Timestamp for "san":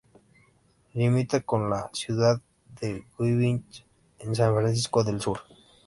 4.35-4.55